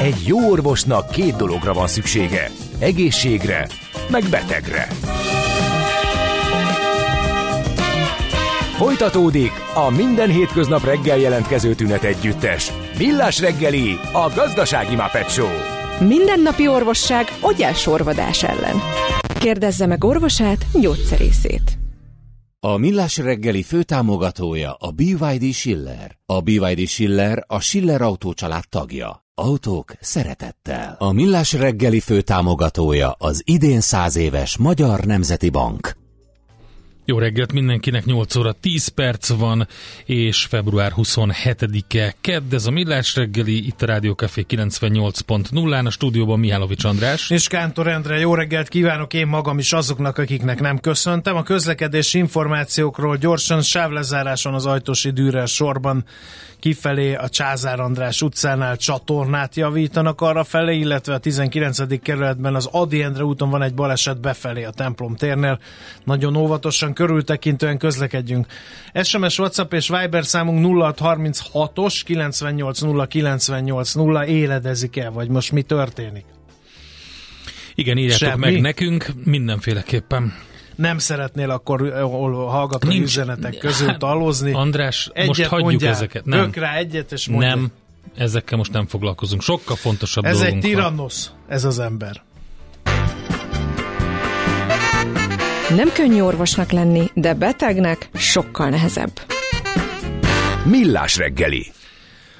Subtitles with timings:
[0.00, 2.50] Egy jó orvosnak két dologra van szüksége.
[2.78, 3.66] Egészségre,
[4.10, 4.82] meg betegre.
[8.76, 12.72] Folytatódik a minden hétköznap reggel jelentkező tünet együttes.
[12.98, 15.48] Millás reggeli, a gazdasági Muppet Show.
[16.08, 17.26] Mindennapi orvosság
[17.74, 18.76] sorvadás ellen.
[19.38, 21.78] Kérdezze meg orvosát, gyógyszerészét.
[22.60, 26.16] A Millás reggeli főtámogatója a BYD Schiller.
[26.26, 29.19] A BYD Schiller a Schiller Autó család tagja.
[29.40, 30.96] Autók szeretettel.
[30.98, 35.99] A Millás reggeli főtámogatója az idén száz éves Magyar Nemzeti Bank.
[37.10, 39.68] Jó reggelt mindenkinek, 8 óra 10 perc van,
[40.04, 46.38] és február 27-e kedd, ez a Millás reggeli, itt a Rádió Café 98.0-án, a stúdióban
[46.38, 47.30] Mihálovics András.
[47.30, 51.36] És Kántor Endre, jó reggelt kívánok én magam is azoknak, akiknek nem köszöntem.
[51.36, 56.04] A közlekedési információkról gyorsan sávlezáráson az Ajtósi Dűrer sorban
[56.60, 62.00] kifelé a Csázár András utcánál csatornát javítanak arra felé, illetve a 19.
[62.02, 65.58] kerületben az Adi Endre úton van egy baleset befelé a templom térnél.
[66.04, 68.46] Nagyon óvatosan, körültekintően közlekedjünk.
[69.02, 76.24] SMS, WhatsApp és Viber számunk 0636-os 980 980 éledezik el, vagy most mi történik?
[77.74, 78.50] Igen, írjátok Semmi?
[78.50, 80.34] meg nekünk mindenféleképpen
[80.74, 81.92] nem szeretnél akkor
[82.48, 83.04] hallgatói Nincs.
[83.04, 84.52] üzenetek közül hát, talozni.
[84.52, 86.24] András, egyet most hagyjuk mondjál, ezeket.
[86.24, 86.50] Nem.
[86.54, 87.54] rá egyet, és mondjál.
[87.54, 87.72] Nem,
[88.16, 89.42] ezekkel most nem foglalkozunk.
[89.42, 92.22] Sokkal fontosabb Ez egy tirannosz, ez az ember.
[95.76, 99.20] Nem könnyű orvosnak lenni, de betegnek sokkal nehezebb.
[100.64, 101.66] Millás reggeli.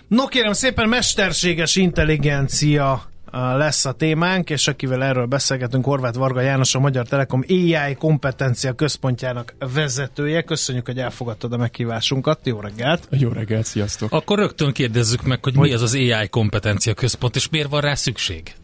[0.08, 6.74] No kérem szépen, mesterséges intelligencia lesz a témánk, és akivel erről beszélgetünk, Horváth Varga János,
[6.74, 10.42] a Magyar Telekom AI kompetencia központjának vezetője.
[10.42, 12.40] Köszönjük, hogy elfogadtad a meghívásunkat.
[12.44, 13.08] Jó reggelt!
[13.10, 14.12] Jó reggelt, sziasztok!
[14.12, 17.80] Akkor rögtön kérdezzük meg, hogy, hogy mi az az AI kompetencia központ, és miért van
[17.80, 18.54] rá szükség?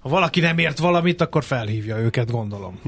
[0.00, 2.80] Ha valaki nem ért valamit, akkor felhívja őket, gondolom.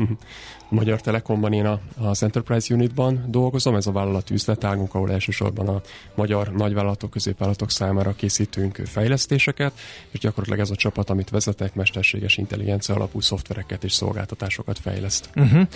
[0.71, 5.69] A Magyar Telekomban én a, az Enterprise Unitban dolgozom, ez a vállalati üzletágunk, ahol elsősorban
[5.69, 5.81] a
[6.15, 9.73] magyar nagyvállalatok, középvállalatok számára készítünk fejlesztéseket,
[10.11, 15.31] és gyakorlatilag ez a csapat, amit vezetek, mesterséges intelligencia alapú szoftvereket és szolgáltatásokat fejleszt.
[15.35, 15.67] Uh-huh.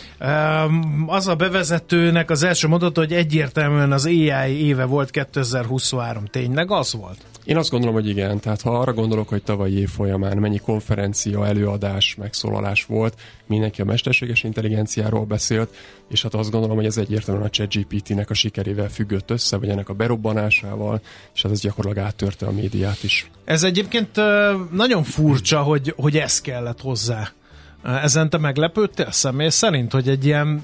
[0.64, 6.24] Um, az a bevezetőnek az első mondat, hogy egyértelműen az AI éve volt 2023.
[6.24, 7.18] Tényleg az volt?
[7.44, 8.40] Én azt gondolom, hogy igen.
[8.40, 11.01] Tehát ha arra gondolok, hogy tavalyi év folyamán mennyi konferencia,
[11.44, 15.74] előadás, megszólalás volt, mindenki a mesterséges intelligenciáról beszélt,
[16.08, 19.88] és hát azt gondolom, hogy ez egyértelműen a ChatGPT-nek a sikerével függött össze, vagy ennek
[19.88, 21.00] a berobbanásával,
[21.34, 23.30] és hát ez gyakorlatilag áttörte a médiát is.
[23.44, 24.20] Ez egyébként
[24.70, 27.32] nagyon furcsa, hogy, hogy ez kellett hozzá.
[27.82, 30.62] Ezen te meglepődtél személy szerint, hogy egy ilyen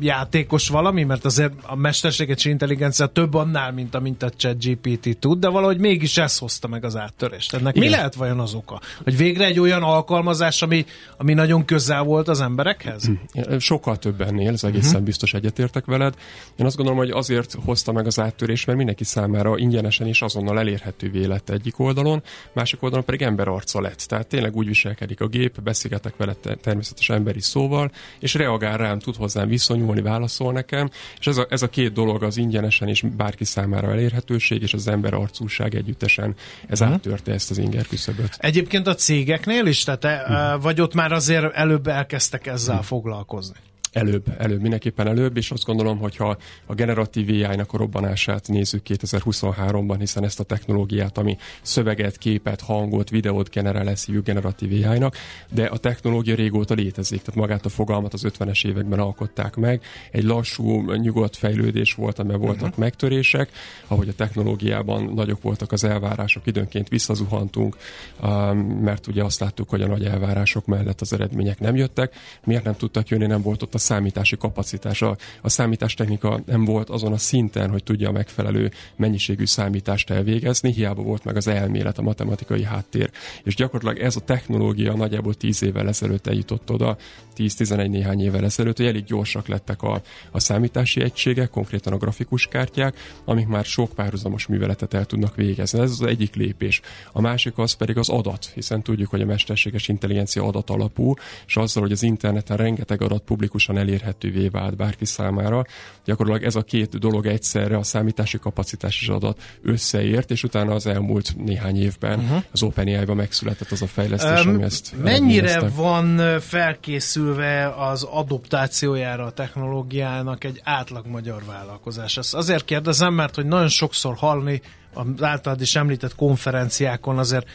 [0.00, 5.38] játékos valami, mert azért a mesterséges intelligencia több annál, mint amint a chat GPT tud,
[5.38, 7.54] de valahogy mégis ez hozta meg az áttörést.
[7.54, 7.88] Ennek Igen.
[7.88, 8.80] mi lehet vajon az oka?
[9.04, 10.84] Hogy végre egy olyan alkalmazás, ami,
[11.16, 13.04] ami nagyon közel volt az emberekhez?
[13.04, 13.56] Hm.
[13.58, 15.04] Sokkal több ennél, ez egészen uh-huh.
[15.04, 16.14] biztos egyetértek veled.
[16.56, 20.58] Én azt gondolom, hogy azért hozta meg az áttörést, mert mindenki számára ingyenesen és azonnal
[20.58, 23.98] elérhetővé lett egyik oldalon, másik oldalon pedig arca lett.
[23.98, 29.16] Tehát tényleg úgy viselkedik a gép, beszélgetek vele természetes emberi szóval, és reagál rám, tud
[29.16, 33.44] hozzám viszonyulni, válaszol nekem, és ez a, ez a két dolog az ingyenesen és bárki
[33.44, 36.34] számára elérhetőség, és az ember arcúság együttesen,
[36.68, 36.96] ez uh-huh.
[36.96, 38.36] áttörte ezt az inger küszöböt.
[38.38, 40.62] Egyébként a cégeknél is, tehát uh-huh.
[40.62, 42.88] vagy ott már azért előbb elkezdtek ezzel uh-huh.
[42.88, 43.56] foglalkozni?
[43.94, 48.82] Előbb, előbb, mindenképpen előbb, és azt gondolom, hogy ha a generatív AI-nak a robbanását nézzük
[48.88, 55.16] 2023-ban, hiszen ezt a technológiát, ami szöveget, képet, hangot, videót generál, lesz generatív AI-nak,
[55.50, 59.82] de a technológia régóta létezik, tehát magát a fogalmat az 50-es években alkották meg.
[60.10, 62.78] Egy lassú, nyugodt fejlődés volt, amiben voltak uh-huh.
[62.78, 63.50] megtörések,
[63.86, 67.76] ahogy a technológiában nagyok voltak az elvárások, időnként visszazuhantunk,
[68.22, 72.14] um, mert ugye azt láttuk, hogy a nagy elvárások mellett az eredmények nem jöttek.
[72.44, 75.16] Miért nem tudtak jönni, nem volt ott a számítási kapacitása.
[75.42, 81.02] A számítástechnika nem volt azon a szinten, hogy tudja a megfelelő mennyiségű számítást elvégezni, hiába
[81.02, 83.10] volt meg az elmélet, a matematikai háttér.
[83.42, 86.96] És gyakorlatilag ez a technológia nagyjából 10 évvel ezelőtt eljutott oda,
[87.36, 92.46] 10-11 néhány évvel ezelőtt, hogy elég gyorsak lettek a, a számítási egységek, konkrétan a grafikus
[92.46, 95.80] kártyák, amik már sok párhuzamos műveletet el tudnak végezni.
[95.80, 96.80] Ez az egyik lépés.
[97.12, 101.14] A másik az pedig az adat, hiszen tudjuk, hogy a mesterséges intelligencia adat alapú,
[101.46, 105.64] és azzal, hogy az interneten rengeteg adat publikusan gyorsan elérhetővé vált bárki számára.
[106.04, 110.86] Gyakorlatilag ez a két dolog egyszerre, a számítási kapacitás és adat összeért, és utána az
[110.86, 112.42] elmúlt néhány évben uh-huh.
[112.52, 119.30] az OpenAI-ban megszületett az a fejlesztés, um, ami ezt Mennyire van felkészülve az adoptációjára a
[119.30, 122.16] technológiának egy átlag magyar vállalkozás?
[122.16, 124.60] Ezt azért kérdezem, mert hogy nagyon sokszor hallni
[124.94, 127.46] az általad is említett konferenciákon azért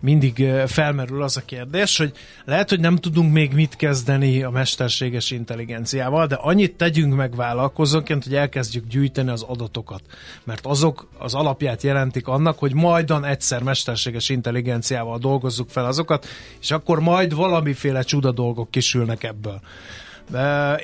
[0.00, 2.12] mindig felmerül az a kérdés, hogy
[2.44, 8.24] lehet, hogy nem tudunk még mit kezdeni a mesterséges intelligenciával, de annyit tegyünk meg vállalkozóként,
[8.24, 10.02] hogy elkezdjük gyűjteni az adatokat.
[10.44, 16.26] Mert azok az alapját jelentik annak, hogy majdan egyszer mesterséges intelligenciával dolgozzuk fel azokat,
[16.60, 19.60] és akkor majd valamiféle csuda dolgok kisülnek ebből.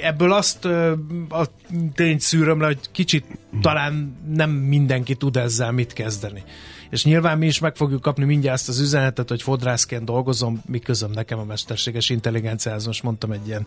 [0.02, 0.64] Ebből azt
[1.28, 1.46] a
[1.94, 3.24] tényt szűröm le, hogy kicsit
[3.60, 6.42] talán nem mindenki tud ezzel mit kezdeni.
[6.92, 10.78] És nyilván mi is meg fogjuk kapni mindjárt ezt az üzenetet, hogy fodrászként dolgozom, mi
[10.78, 12.86] közöm nekem a mesterséges intelligenciához.
[12.86, 13.66] Most mondtam egy ilyen,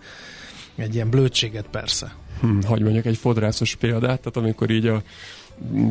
[0.75, 2.15] egy ilyen blödséget persze.
[2.41, 5.01] Hm, hogy mondjuk egy fodrászos példát, tehát amikor így a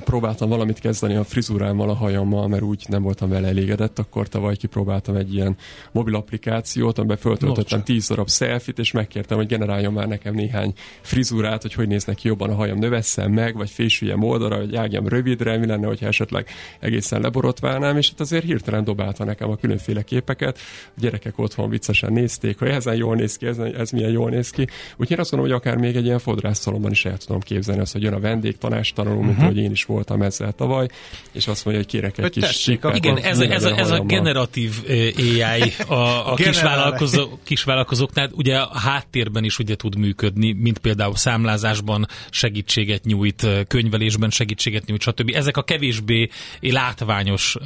[0.05, 4.57] próbáltam valamit kezdeni a frizurámmal, a hajammal, mert úgy nem voltam vele elégedett, akkor tavaly
[4.57, 5.57] kipróbáltam egy ilyen
[5.93, 11.63] mobil applikációt, amiben föltöltöttem 10 darab selfit, és megkértem, hogy generáljon már nekem néhány frizurát,
[11.63, 15.59] hogy hogy néznek ki jobban a hajam, növesszem meg, vagy fésüljem oldalra, vagy ágjam rövidre,
[15.59, 16.49] mi lenne, hogyha esetleg
[16.81, 20.59] egészen leborotválnám, és hát azért hirtelen dobálta nekem a különféle képeket.
[20.87, 24.51] A gyerekek otthon viccesen nézték, hogy ezen jól néz ki, ez, ez milyen jól néz
[24.51, 24.63] ki.
[24.91, 27.93] Úgyhogy én azt gondolom, hogy akár még egy ilyen fodrászszalomban is el tudom képzelni azt,
[27.93, 30.89] hogy jön a vendég mint uh-huh hogy én is voltam ezzel tavaly,
[31.33, 33.91] és azt mondja, hogy kérek egy hogy kis tessék, Igen, ez, a, ez, a, ez
[33.91, 34.73] a generatív
[35.17, 41.17] AI a, a, a kisvállalkozó, kisvállalkozóknál ugye a háttérben is ugye tud működni, mint például
[41.17, 45.31] számlázásban segítséget nyújt, könyvelésben segítséget nyújt, stb.
[45.35, 46.29] Ezek a kevésbé
[46.61, 47.57] látványos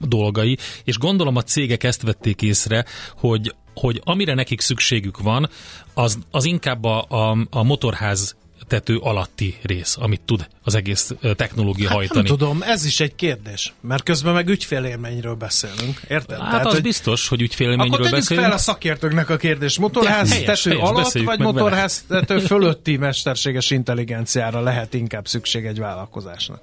[0.00, 2.84] dolgai, és gondolom a cégek ezt vették észre,
[3.16, 5.48] hogy hogy amire nekik szükségük van,
[5.94, 8.36] az, az inkább a, a, a motorház
[8.68, 12.28] tető alatti rész, amit tud az egész technológia hát hajtani.
[12.28, 16.38] Nem tudom, ez is egy kérdés, mert közben meg ügyfélélményről beszélünk, érted?
[16.38, 18.46] Hát Tehát, az hogy biztos, hogy ügyfélélményről beszélünk.
[18.46, 19.78] fel a szakértőknek a kérdés.
[19.78, 25.66] Motorház De, helyes, tető helyes, alatt, vagy motorház tető fölötti mesterséges intelligenciára lehet inkább szükség
[25.66, 26.60] egy vállalkozásnak?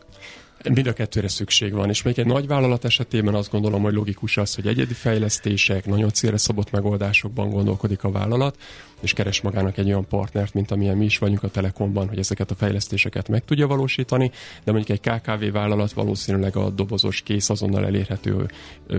[0.63, 4.37] Mind a kettőre szükség van, és még egy nagy vállalat esetében azt gondolom, hogy logikus
[4.37, 8.57] az, hogy egyedi fejlesztések, nagyon célra szabott megoldásokban gondolkodik a vállalat,
[8.99, 12.51] és keres magának egy olyan partnert, mint amilyen mi is vagyunk a Telekomban, hogy ezeket
[12.51, 14.31] a fejlesztéseket meg tudja valósítani,
[14.63, 18.51] de mondjuk egy KKV vállalat valószínűleg a dobozos kész azonnal elérhető,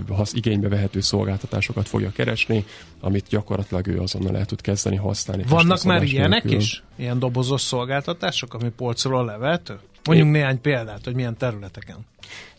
[0.09, 2.65] hasz, igénybe vehető szolgáltatásokat fogja keresni,
[3.01, 5.45] amit gyakorlatilag ő azonnal el tud kezdeni használni.
[5.49, 6.61] Vannak már ilyenek nélkül.
[6.61, 6.83] is?
[6.97, 9.79] Ilyen dobozos szolgáltatások, ami polcról levető?
[10.05, 12.07] Mondjunk néhány példát, hogy milyen területeken.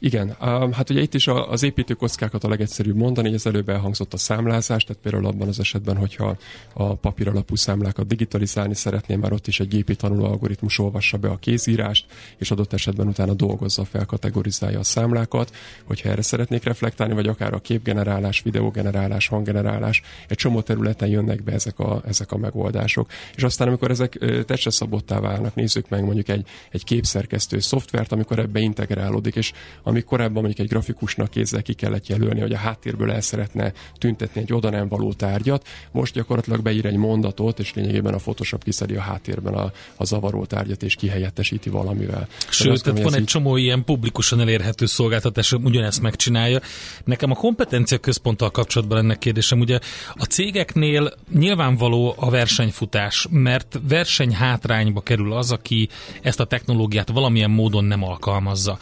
[0.04, 0.36] Igen,
[0.72, 4.84] hát ugye itt is az építőkockákat a legegyszerűbb mondani, hogy az előbb elhangzott a számlázás,
[4.84, 6.38] tehát például abban az esetben, hogyha
[6.74, 11.30] a papír alapú számlákat digitalizálni szeretném, már ott is egy gépi tanuló algoritmus olvassa be
[11.30, 12.06] a kézírást,
[12.38, 15.56] és adott esetben utána dolgozza fel, kategorizálja a számlákat,
[15.86, 21.52] hogyha erre szeretnék reflektálni, vagy akár a képgenerálás, videogenerálás, hanggenerálás, egy csomó területen jönnek be
[21.52, 23.10] ezek a, ezek a megoldások.
[23.36, 28.40] És aztán, amikor ezek testre szabottá válnak, nézzük meg mondjuk egy, egy képszerkesztő szoftvert, amikor
[28.40, 29.51] ebbe integrálódik, és
[29.84, 34.42] ami korábban mondjuk egy grafikusnak kézzel ki kellett jelölni, hogy a háttérből el szeretne tüntetni
[34.42, 38.96] egy oda nem való tárgyat, most gyakorlatilag beír egy mondatot, és lényegében a Photoshop kiszedi
[38.96, 42.28] a háttérben a, a zavaró tárgyat, és kihelyettesíti valamivel.
[42.50, 46.60] Sőt, tehát van egy csomó ilyen publikusan elérhető szolgáltatás, ugyanezt megcsinálja.
[47.04, 49.80] Nekem a kompetencia központtal kapcsolatban ennek kérdésem, ugye
[50.14, 55.90] a cégeknél nyilvánvaló a versenyfutás, mert verseny hátrányba kerül az, aki
[56.22, 58.78] ezt a technológiát valamilyen módon nem alkalmazza.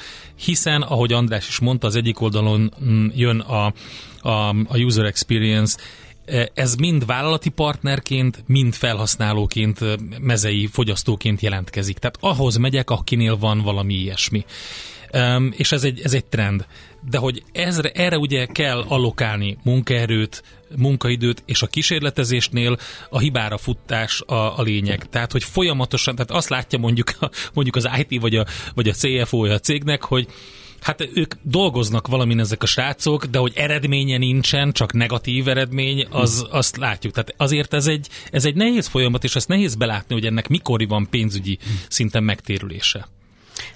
[0.59, 3.73] Hiszen, ahogy András is mondta, az egyik oldalon mm, jön a,
[4.21, 5.77] a, a user experience,
[6.25, 11.97] e, ez mind vállalati partnerként, mind felhasználóként, e, mezei fogyasztóként jelentkezik.
[11.97, 14.45] Tehát ahhoz megyek, akinél van valami ilyesmi.
[15.13, 16.65] Um, és ez egy, ez egy trend.
[17.09, 20.43] De hogy ezre, erre ugye kell allokálni munkaerőt,
[20.75, 22.77] munkaidőt, és a kísérletezésnél
[23.09, 25.09] a hibára futás a, a lényeg.
[25.09, 27.11] Tehát, hogy folyamatosan, tehát azt látja mondjuk,
[27.53, 28.45] mondjuk az IT vagy a,
[28.75, 30.27] vagy a CFO-ja a cégnek, hogy
[30.81, 36.47] Hát ők dolgoznak valamin ezek a srácok, de hogy eredménye nincsen, csak negatív eredmény, az,
[36.49, 37.13] azt látjuk.
[37.13, 40.87] Tehát azért ez egy, ez egy nehéz folyamat, és ezt nehéz belátni, hogy ennek mikor
[40.87, 41.57] van pénzügyi
[41.87, 43.07] szinten megtérülése.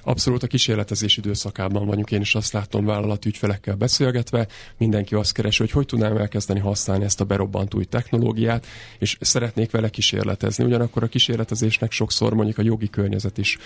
[0.05, 5.61] Abszolút a kísérletezés időszakában vagyunk, én is azt látom vállalati ügyfelekkel beszélgetve, mindenki azt keresi,
[5.61, 8.65] hogy hogy tudnám elkezdeni használni ezt a berobbant új technológiát,
[8.99, 10.63] és szeretnék vele kísérletezni.
[10.63, 13.57] Ugyanakkor a kísérletezésnek sokszor mondjuk a jogi környezet is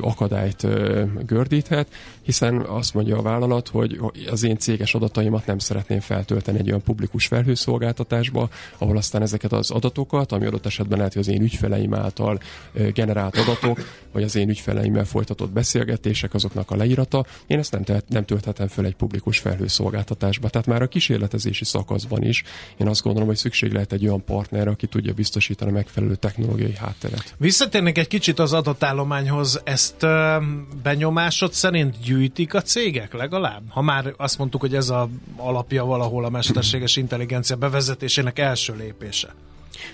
[0.00, 0.66] akadályt
[1.26, 1.88] gördíthet,
[2.22, 6.82] hiszen azt mondja a vállalat, hogy az én céges adataimat nem szeretném feltölteni egy olyan
[6.82, 11.94] publikus felhőszolgáltatásba, ahol aztán ezeket az adatokat, ami adott esetben lehet, hogy az én ügyfeleim
[11.94, 12.40] által
[12.92, 13.80] generált adatok,
[14.12, 18.24] vagy az én ügyfeleimmel folytatott beszélgetés, beszélgetések, azoknak a leírata, én ezt nem, tehet, nem
[18.24, 20.48] tölthetem föl egy publikus felhőszolgáltatásba.
[20.48, 22.42] Tehát már a kísérletezési szakaszban is
[22.76, 26.74] én azt gondolom, hogy szükség lehet egy olyan partnerre, aki tudja biztosítani a megfelelő technológiai
[26.74, 27.34] hátteret.
[27.36, 30.36] Visszatérnék egy kicsit az adatállományhoz, ezt ö,
[30.82, 33.62] benyomásod szerint gyűjtik a cégek legalább?
[33.68, 39.34] Ha már azt mondtuk, hogy ez a alapja valahol a mesterséges intelligencia bevezetésének első lépése.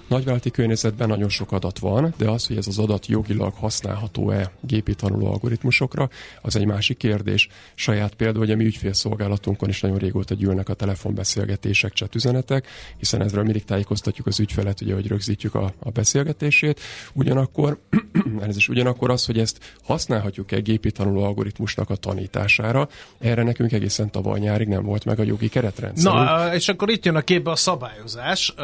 [0.06, 4.94] Nagyvállalati környezetben nagyon sok adat van, de az, hogy ez az adat jogilag használható-e gépi
[4.94, 6.08] tanuló algoritmusokra,
[6.42, 7.48] az egy másik kérdés.
[7.74, 12.66] Saját példa, hogy a mi ügyfélszolgálatunkon is nagyon régóta gyűlnek a telefonbeszélgetések, chatüzenetek,
[12.98, 16.80] hiszen ezről mindig tájékoztatjuk az ügyfelet, ugye, hogy rögzítjük a, a beszélgetését.
[17.12, 17.78] Ugyanakkor,
[18.48, 22.88] ez is ugyanakkor az, hogy ezt használhatjuk-e gépi tanuló algoritmusnak a tanítására,
[23.18, 26.12] erre nekünk egészen tavaly nyárig nem volt meg a jogi keretrendszer.
[26.12, 28.54] Na, és akkor itt jön a képbe a szabályozás,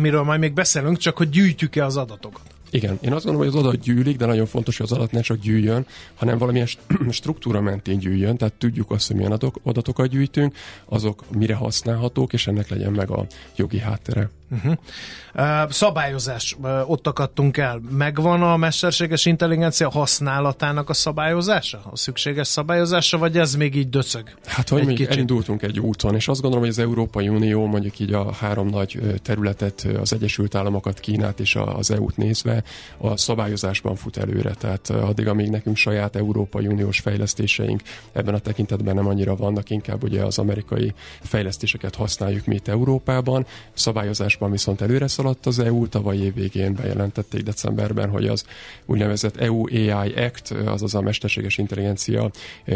[0.00, 2.42] amiről majd még beszélünk, csak hogy gyűjtjük-e az adatokat.
[2.70, 5.20] Igen, én azt gondolom, hogy az adat gyűlik, de nagyon fontos, hogy az adat ne
[5.20, 6.68] csak gyűjjön, hanem valamilyen
[7.10, 12.46] struktúra mentén gyűjjön, tehát tudjuk azt, hogy milyen adatok, adatokat gyűjtünk, azok mire használhatók, és
[12.46, 13.26] ennek legyen meg a
[13.56, 14.30] jogi háttere.
[14.50, 14.76] Uh-huh.
[15.34, 17.80] Uh, szabályozás, uh, ott akadtunk el.
[17.90, 21.80] Megvan a mesterséges intelligencia használatának a szabályozása?
[21.90, 24.34] A szükséges szabályozása, vagy ez még így döcög?
[24.44, 25.12] Hát, hogy még kicsit?
[25.12, 29.00] elindultunk egy úton, és azt gondolom, hogy az Európai Unió mondjuk így a három nagy
[29.22, 32.62] területet, az Egyesült Államokat, Kínát és az EU-t nézve
[32.98, 34.54] a szabályozásban fut előre.
[34.54, 37.80] Tehát addig, amíg nekünk saját Európai Uniós fejlesztéseink
[38.12, 43.46] ebben a tekintetben nem annyira vannak, inkább ugye az amerikai fejlesztéseket használjuk mi itt Európában.
[44.40, 48.44] Szabályozásban viszont előre szaladt az EU, tavaly év végén bejelentették decemberben, hogy az
[48.86, 52.30] úgynevezett EU AI Act, azaz a mesterséges intelligencia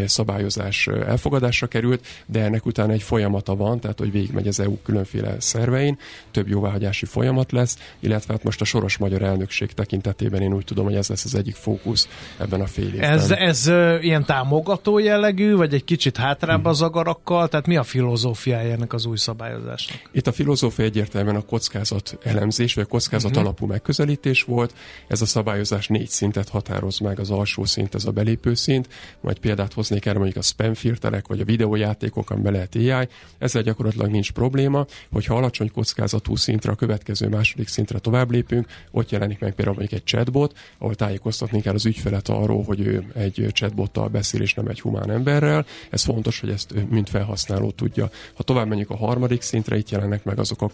[0.06, 5.40] szabályozás elfogadásra került, de ennek utána egy folyamata van, tehát hogy végigmegy az EU különféle
[5.40, 5.99] szervein,
[6.30, 10.85] több jóváhagyási folyamat lesz, illetve hát most a soros magyar elnökség tekintetében én úgy tudom,
[10.85, 13.11] hogy ez lesz az egyik fókusz ebben a fél évben.
[13.11, 13.66] Ez, ez
[14.00, 16.68] ilyen támogató jellegű, vagy egy kicsit hátrább hmm.
[16.71, 17.49] az agarakkal?
[17.49, 19.99] Tehát mi a filozófiája ennek az új szabályozásnak?
[20.12, 23.44] Itt a filozófia egyértelműen a kockázat elemzés, vagy a kockázat uh-huh.
[23.44, 24.75] alapú megközelítés volt.
[25.08, 28.88] Ez a szabályozás négy szintet határoz meg, az alsó szint, ez a belépő szint,
[29.20, 33.08] majd példát hoznék erre mondjuk a spam filterek, vagy a videójátékok, amiben lehet AI.
[33.38, 39.11] Ezzel gyakorlatilag nincs probléma, hogyha alacsony kockázatú szintre, a következő második szintre tovább lépünk, ott
[39.11, 43.46] jelenik meg például mondjuk egy chatbot, ahol tájékoztatni kell az ügyfelet arról, hogy ő egy
[43.52, 45.66] chatbottal beszél, és nem egy humán emberrel.
[45.90, 48.11] Ez fontos, hogy ezt mint felhasználó tudja.
[48.34, 50.68] Ha tovább menjük a harmadik szintre, itt jelennek meg azok a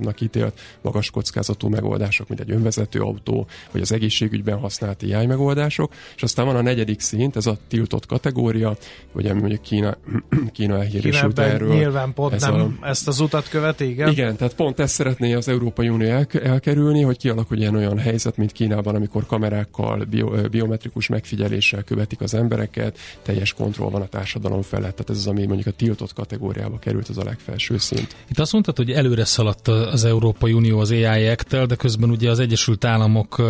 [0.00, 5.92] kockázatosabbnak ítélt magas kockázatú megoldások, mint egy önvezető autó, vagy az egészségügyben használt AI megoldások,
[6.16, 8.76] és aztán van a negyedik szint, ez a tiltott kategória,
[9.12, 9.96] ugye mondjuk Kína,
[10.52, 11.74] Kína elhíresült erről.
[11.74, 14.10] Nyilván pont ez nem a, ezt az utat követi, igen?
[14.10, 18.52] Igen, tehát pont ezt szeretné az Európai Unió el, elkerülni, hogy kialakuljon olyan helyzet, mint
[18.52, 24.92] Kínában, amikor kamerákkal, bio, biometrikus megfigyeléssel követik az embereket, teljes kontroll van a társadalom felett,
[24.92, 28.16] tehát ez az, ami mondjuk a tiltott kategóriába került, az a legfelső szint.
[28.30, 32.30] Itt azt mondtad, hogy előre szaladt az Európai Unió az AI act de közben ugye
[32.30, 33.42] az Egyesült Államok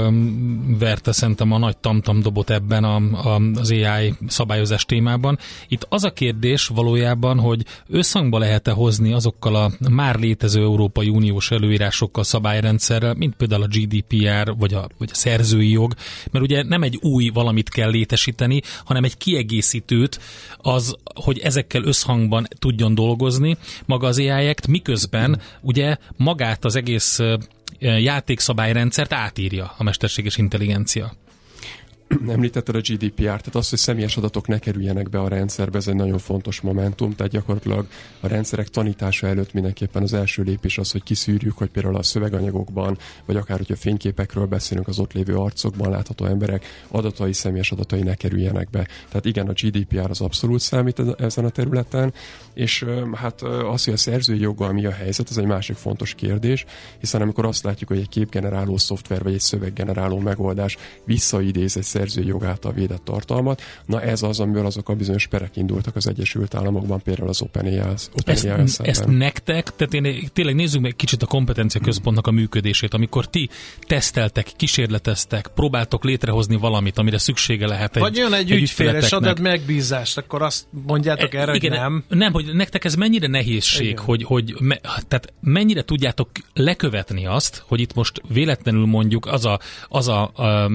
[0.78, 5.38] verte szerintem a nagy tamtam dobot ebben a, a, az AI szabályozás témában.
[5.68, 11.50] Itt az a kérdés valójában, hogy összhangba lehet-e hozni azokkal a már létező Európai Uniós
[11.50, 15.94] előírásokkal, szabályrendszerrel, mint például a GDPR vagy a, vagy a szerzői jog,
[16.30, 20.20] mert ugye nem egy új valamit kell létesíteni, hanem egy kiegészítőt
[20.56, 23.56] az, hogy ezekkel összhangban tudjon dolgozni
[23.86, 25.96] maga az AI Act, miközben ugye
[26.30, 27.18] magát az egész
[27.78, 31.12] játékszabályrendszert átírja a mesterséges intelligencia.
[32.28, 35.94] Említetted a GDPR, tehát az, hogy személyes adatok ne kerüljenek be a rendszerbe, ez egy
[35.94, 37.86] nagyon fontos momentum, tehát gyakorlatilag
[38.20, 42.98] a rendszerek tanítása előtt mindenképpen az első lépés az, hogy kiszűrjük, hogy például a szöveganyagokban,
[43.24, 48.14] vagy akár hogyha fényképekről beszélünk, az ott lévő arcokban látható emberek adatai, személyes adatai ne
[48.14, 48.88] kerüljenek be.
[49.08, 52.12] Tehát igen, a GDPR az abszolút számít ezen a területen,
[52.54, 56.64] és hát az, hogy a szerzői joggal mi a helyzet, ez egy másik fontos kérdés,
[56.98, 62.44] hiszen amikor azt látjuk, hogy egy képgeneráló szoftver vagy egy szöveggeneráló megoldás visszaidéz egy jog
[62.44, 63.62] által védett tartalmat.
[63.86, 67.80] Na ez az, amiből azok a bizonyos perek indultak az Egyesült Államokban, például az OpenAI,
[68.16, 72.94] OpenAI ezt, ezt nektek, tehát én tényleg nézzük meg kicsit a kompetencia központnak a működését,
[72.94, 73.48] amikor ti
[73.86, 79.12] teszteltek, kísérleteztek, próbáltok létrehozni valamit, amire szüksége lehet egy Vagy jön egy, egy ügyfél, és
[79.12, 82.04] ad egy megbízást, akkor azt mondjátok erre, igen, hogy nem.
[82.08, 84.04] Nem, hogy nektek ez mennyire nehézség, igen.
[84.04, 89.58] hogy, hogy me, tehát mennyire tudjátok lekövetni azt, hogy itt most véletlenül mondjuk az a,
[89.88, 90.70] az a, a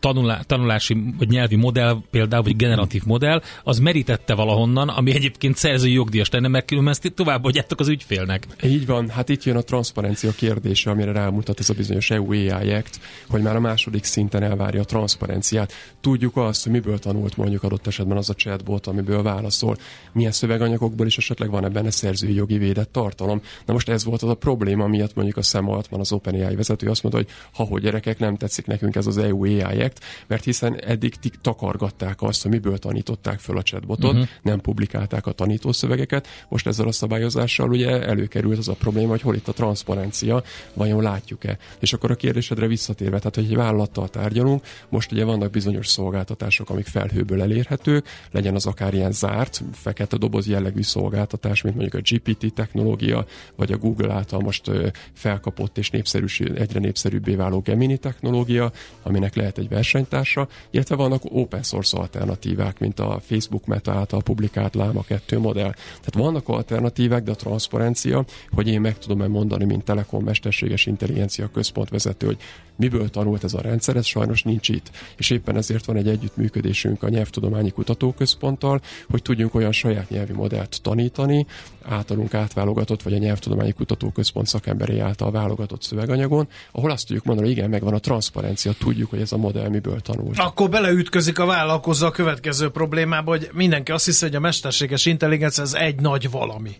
[0.00, 5.56] tanulá, tanulá tanulási vagy nyelvi modell, például, vagy generatív modell, az merítette valahonnan, ami egyébként
[5.56, 8.46] szerzői jogdíjas lenne, mert különben ezt továbbadjátok az ügyfélnek.
[8.62, 12.72] Így van, hát itt jön a transzparencia kérdése, amire rámutat ez a bizonyos EU AI
[12.72, 15.72] Act, hogy már a második szinten elvárja a transzparenciát.
[16.00, 19.76] Tudjuk azt, hogy miből tanult mondjuk adott esetben az a chatbot, amiből válaszol,
[20.12, 23.40] milyen szöveganyagokból is esetleg van ebben a szerzői jogi védett tartalom.
[23.66, 26.88] Na most ez volt az a probléma miatt mondjuk a Sam Altman, az OpenAI vezető
[26.88, 30.44] azt mondta, hogy ha hogy gyerekek, nem tetszik nekünk ez az EU AI Act, mert
[30.54, 34.28] hiszen eddig takargatták azt, hogy miből tanították föl a chatbotot, uh-huh.
[34.42, 36.26] nem publikálták a tanítószövegeket.
[36.48, 40.42] Most ezzel a szabályozással ugye előkerült az a probléma, hogy hol itt a transzparencia,
[40.74, 41.58] vajon látjuk-e.
[41.78, 46.70] És akkor a kérdésedre visszatérve, tehát hogy egy vállalattal tárgyalunk, most ugye vannak bizonyos szolgáltatások,
[46.70, 52.14] amik felhőből elérhetők, legyen az akár ilyen zárt, fekete doboz jellegű szolgáltatás, mint mondjuk a
[52.14, 54.70] GPT technológia, vagy a Google által most
[55.12, 61.62] felkapott és népszerűs, egyre népszerűbbé váló Gemini technológia, aminek lehet egy versenytársa, illetve vannak open
[61.62, 65.72] source alternatívák, mint a Facebook Meta által publikált Lama 2 modell.
[65.72, 71.48] Tehát vannak alternatívák, de a transzparencia, hogy én meg tudom-e mondani, mint Telekom mesterséges intelligencia
[71.48, 72.38] központvezető, hogy
[72.76, 74.90] miből tanult ez a rendszer, ez sajnos nincs itt.
[75.16, 80.82] És éppen ezért van egy együttműködésünk a Nyelvtudományi Kutatóközponttal, hogy tudjunk olyan saját nyelvi modellt
[80.82, 81.46] tanítani,
[81.82, 87.56] általunk átválogatott, vagy a Nyelvtudományi Kutatóközpont szakemberé által válogatott szöveganyagon, ahol azt tudjuk mondani, hogy
[87.56, 90.38] igen, megvan a transzparencia, tudjuk, hogy ez a modell miből tanult.
[90.38, 95.62] Akkor beleütközik a vállalkozó a következő problémába, hogy mindenki azt hiszi, hogy a mesterséges intelligencia
[95.62, 96.76] ez egy nagy valami.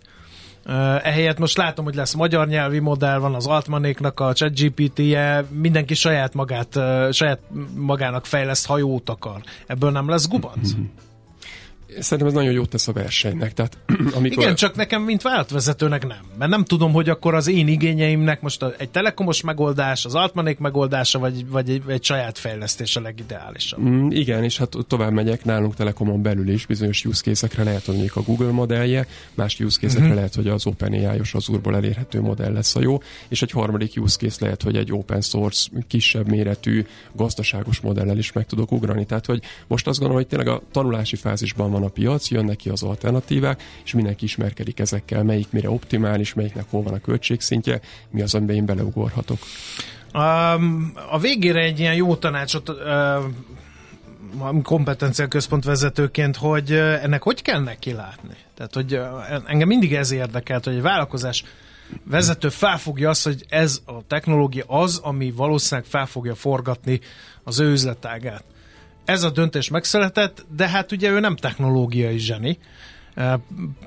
[1.03, 6.35] Ehelyett most látom, hogy lesz magyar nyelvi modell, van az Altmanéknak a ChatGPT-je, mindenki saját
[6.35, 6.79] magát,
[7.13, 7.41] saját
[7.77, 9.41] magának fejleszt, ha jót akar.
[9.67, 10.71] Ebből nem lesz gubanc?
[11.93, 13.53] Mm-hmm szerintem ez nagyon jót tesz a versenynek.
[13.53, 13.79] Tehát,
[14.17, 14.43] amikor...
[14.43, 16.19] Igen, csak nekem, mint vállalatvezetőnek nem.
[16.39, 21.19] Mert nem tudom, hogy akkor az én igényeimnek most egy telekomos megoldás, az altmanék megoldása,
[21.19, 23.81] vagy, vagy egy, egy saját fejlesztés a legideálisabb.
[23.81, 28.11] Mm, igen, és hát tovább megyek nálunk telekomon belül is, bizonyos use case-ekre lehet, hogy
[28.15, 30.15] a Google modellje, más use case uh-huh.
[30.15, 34.17] lehet, hogy az OpenAI-os az úrból elérhető modell lesz a jó, és egy harmadik use
[34.17, 39.05] case lehet, hogy egy open source, kisebb méretű, gazdaságos modellel is meg tudok ugrani.
[39.05, 42.69] Tehát, hogy most azt gondolom, hogy tényleg a tanulási fázisban van a piac, jönnek ki
[42.69, 48.23] az alternatívák, és mindenki ismerkedik ezekkel, melyik mire optimális, melyiknek hol van a költségszintje, mi
[48.23, 49.39] az, amiben én beleugorhatok.
[50.15, 52.83] Um, a végére egy ilyen jó tanácsot uh,
[54.63, 58.37] kompetencia központ vezetőként, hogy ennek hogy kell neki látni?
[58.55, 59.01] Tehát, hogy
[59.47, 61.45] engem mindig ez érdekelt, hogy egy vállalkozás
[62.05, 67.01] vezető felfogja azt, hogy ez a technológia az, ami valószínűleg fel fogja forgatni
[67.43, 68.45] az ő üzletágát
[69.05, 72.59] ez a döntés megszületett, de hát ugye ő nem technológiai zseni,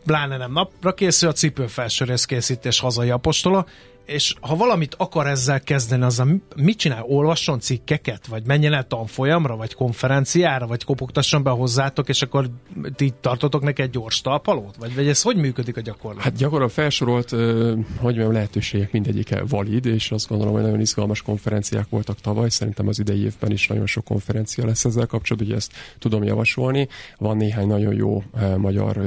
[0.06, 3.66] pláne nem napra készül, a cipőfelsőrész készítés hazai apostola,
[4.08, 7.04] és ha valamit akar ezzel kezdeni, az a, mit csinál?
[7.04, 8.28] Olvasson cikkeket?
[8.28, 9.56] Vagy menjen el tanfolyamra?
[9.56, 10.68] Vagy konferenciára?
[10.68, 12.50] Vagy kopogtasson be hozzátok, és akkor
[12.96, 14.76] ti tartotok neki egy gyors talpalót?
[14.80, 16.24] Vagy, vagy ez hogy működik a gyakorlat?
[16.24, 21.90] Hát gyakorlatilag felsorolt, hogy mondjam, lehetőségek mindegyike valid, és azt gondolom, hogy nagyon izgalmas konferenciák
[21.90, 22.50] voltak tavaly.
[22.50, 26.88] Szerintem az idei évben is nagyon sok konferencia lesz ezzel kapcsolatban, hogy ezt tudom javasolni.
[27.18, 28.24] Van néhány nagyon jó
[28.58, 29.02] magyar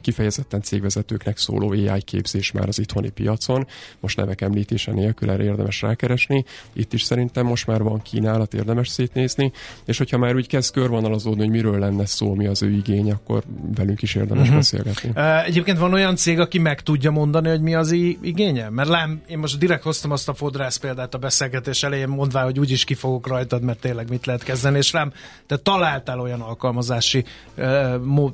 [0.00, 3.66] kifejezetten cégvezetőknek szóló AI képzés már az itthoni piacon.
[4.00, 6.44] Most neve nevek említése nélkül erre érdemes rákeresni.
[6.72, 9.52] Itt is szerintem most már van kínálat, érdemes szétnézni,
[9.84, 13.42] és hogyha már úgy kezd körvonalazódni, hogy miről lenne szó, mi az ő igény, akkor
[13.76, 14.56] velünk is érdemes uh-huh.
[14.56, 15.12] beszélgetni.
[15.46, 18.68] Egyébként van olyan cég, aki meg tudja mondani, hogy mi az igénye?
[18.68, 22.58] Mert lám, én most direkt hoztam azt a fodrász példát a beszélgetés elején, mondvá, hogy
[22.58, 25.12] úgyis kifogok rajtad, mert tényleg mit lehet kezdeni, és rám,
[25.46, 27.24] te találtál olyan alkalmazási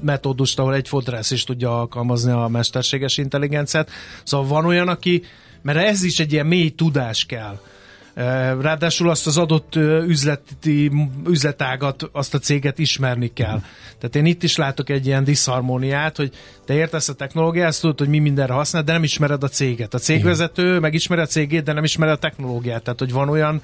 [0.01, 3.91] metódust, ahol egy fodrász is tudja alkalmazni a mesterséges intelligenciát.
[4.23, 5.23] Szóval van olyan, aki
[5.63, 7.59] mert ez is egy ilyen mély tudás kell.
[8.61, 10.91] Ráadásul azt az adott üzleti,
[11.27, 13.61] üzletágat, azt a céget ismerni kell.
[13.99, 16.33] Tehát én itt is látok egy ilyen diszharmóniát, hogy
[16.67, 19.95] te értesz a technológiát, azt tudod, hogy mi mindenre használ, de nem ismered a céget.
[19.95, 22.83] A cégvezető megismeri a cégét, de nem ismeri a technológiát.
[22.83, 23.63] Tehát, hogy van olyan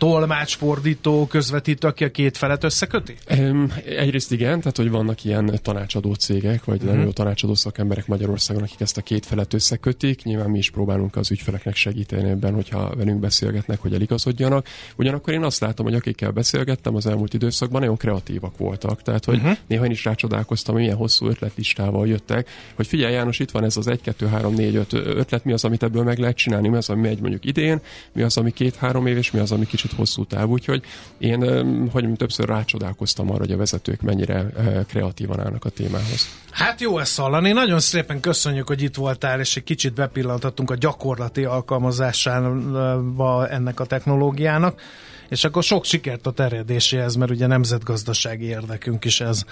[0.00, 3.16] tolmácsfordító, közvetítő, aki a két felet összeköti?
[3.38, 6.90] Um, egyrészt igen, tehát hogy vannak ilyen tanácsadó cégek, vagy uh-huh.
[6.90, 10.22] nagyon jó tanácsadó szakemberek Magyarországon, akik ezt a két felet összekötik.
[10.22, 14.66] Nyilván mi is próbálunk az ügyfeleknek segíteni ebben, hogyha velünk beszélgetnek, hogy eligazodjanak.
[14.96, 19.02] Ugyanakkor én azt látom, hogy akikkel beszélgettem az elmúlt időszakban, nagyon kreatívak voltak.
[19.02, 19.56] Tehát, hogy uh-huh.
[19.66, 23.76] néha én is rácsodálkoztam, hogy milyen hosszú ötletlistával jöttek, hogy figyelj János, itt van ez
[23.76, 26.76] az 1, 2, 3, 4, 5 ötlet, mi az, amit ebből meg lehet csinálni, mi
[26.76, 27.80] az, ami megy mondjuk idén,
[28.12, 30.82] mi az, ami két-három év, és mi az, ami kicsit kicsit hosszú távú, úgyhogy
[31.18, 34.46] én, hogy többször rácsodálkoztam arra, hogy a vezetők mennyire
[34.88, 36.28] kreatívan állnak a témához.
[36.50, 40.74] Hát jó ezt hallani, nagyon szépen köszönjük, hogy itt voltál, és egy kicsit bepillantottunk a
[40.74, 44.80] gyakorlati alkalmazásába ennek a technológiának
[45.28, 49.44] és akkor sok sikert a terjedéséhez, mert ugye nemzetgazdasági érdekünk is ez.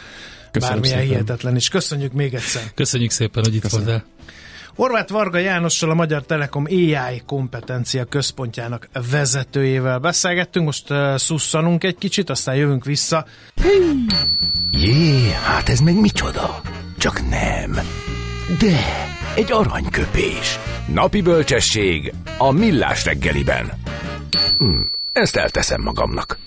[0.50, 1.12] Köszönöm Bármilyen szépen.
[1.12, 1.68] hihetetlen is.
[1.68, 2.62] Köszönjük még egyszer.
[2.74, 3.86] Köszönjük szépen, hogy itt Köszönöm.
[3.86, 4.04] voltál.
[4.78, 11.98] Horváth Varga Jánossal a Magyar Telekom AI kompetencia központjának vezetőjével beszélgettünk, most uh, szusszanunk egy
[11.98, 13.26] kicsit, aztán jövünk vissza.
[14.70, 16.60] Jé, hát ez meg micsoda?
[16.98, 17.78] Csak nem.
[18.58, 18.78] De,
[19.34, 20.58] egy aranyköpés.
[20.92, 23.72] Napi bölcsesség a millás reggeliben.
[24.58, 24.80] Hm,
[25.12, 26.38] ezt elteszem magamnak.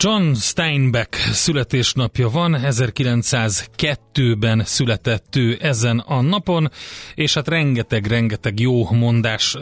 [0.00, 6.70] John Steinbeck születésnapja van, 1902-ben született ő ezen a napon,
[7.14, 9.56] és hát rengeteg-rengeteg jó mondás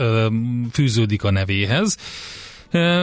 [0.73, 1.97] fűződik a nevéhez.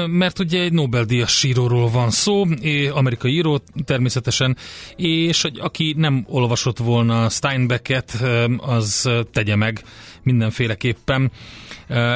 [0.07, 2.45] Mert ugye egy Nobel-díjas íróról van szó,
[2.93, 4.57] amerikai író természetesen,
[4.95, 8.23] és aki nem olvasott volna Steinbecket,
[8.57, 9.83] az tegye meg
[10.23, 11.31] mindenféleképpen.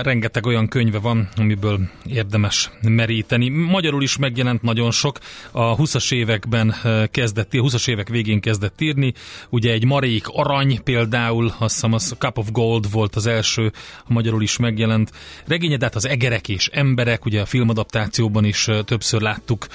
[0.02, 3.50] Rengeteg olyan könyve van, amiből érdemes meríteni.
[3.50, 5.20] Magyarul is megjelent nagyon sok.
[5.52, 6.76] A 20-as években
[7.12, 9.14] kezdett, a 20-as évek végén kezdett írni.
[9.50, 14.14] Ugye egy Marék Arany például, azt hiszem az Cup of Gold volt az első, a
[14.14, 15.12] magyarul is megjelent.
[15.46, 19.68] Regénye, de hát az Egerek és Emberek, ugye a filmadaptációban is többször láttuk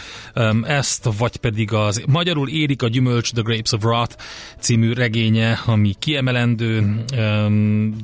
[0.62, 4.16] ezt, vagy pedig az magyarul érik a gyümölcs The Grapes of Wrath
[4.58, 7.94] című regénye, ami kiemelendő, öm,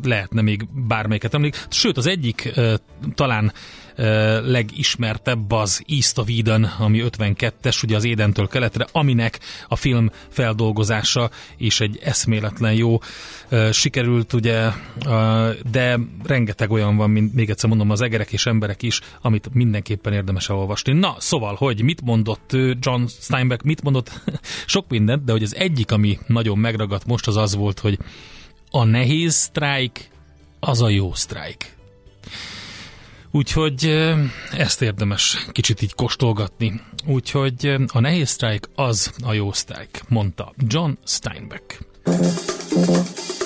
[0.00, 1.66] de lehetne még bármelyiket emlék.
[1.70, 2.52] Sőt, az egyik
[3.14, 3.52] talán
[4.44, 11.30] legismertebb az East of Eden, ami 52-es, ugye az Édentől keletre, aminek a film feldolgozása
[11.56, 12.98] is egy eszméletlen jó
[13.72, 14.70] sikerült, ugye,
[15.70, 20.12] de rengeteg olyan van, mint még egyszer mondom, az egerek és emberek is, amit mindenképpen
[20.12, 20.92] érdemes elolvasni.
[20.92, 24.20] Na, szóval, hogy mit mondott John Steinbeck, mit mondott
[24.66, 27.98] sok mindent, de hogy az egyik, ami nagyon megragadt most, az az volt, hogy
[28.70, 30.10] a nehéz sztrájk
[30.60, 31.76] az a jó sztrájk.
[33.30, 33.84] Úgyhogy
[34.52, 36.80] ezt érdemes kicsit így kóstolgatni.
[37.06, 41.78] Úgyhogy a nehéz sztrájk az a jó sztrájk, mondta John Steinbeck.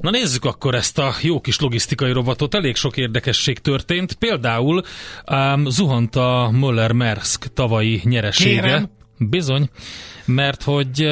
[0.00, 2.54] Na nézzük akkor ezt a jó kis logisztikai rovatot.
[2.54, 4.12] Elég sok érdekesség történt.
[4.12, 4.82] Például
[5.30, 8.60] um, zuhant a Möller-Mersk tavalyi nyeresége.
[8.60, 8.90] Kérem.
[9.18, 9.68] Bizony,
[10.24, 11.08] mert hogy